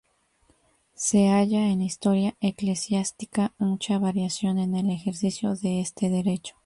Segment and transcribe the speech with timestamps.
[0.95, 6.55] Se halla en la historia eclesiástica mucha variación en el ejercicio de este derecho.